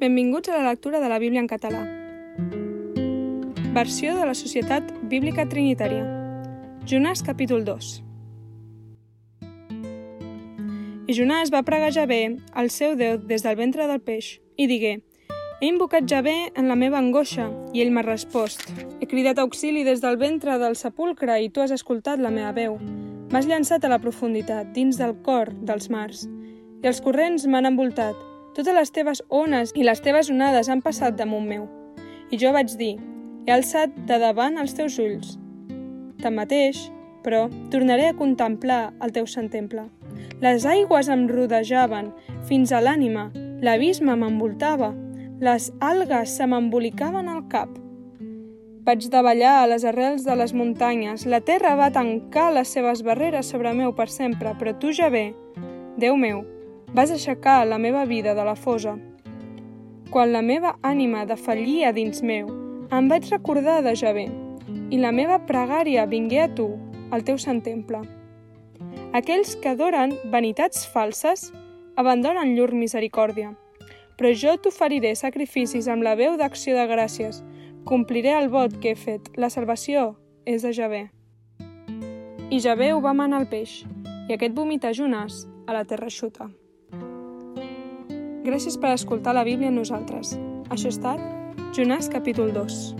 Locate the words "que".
69.62-69.70, 78.82-78.92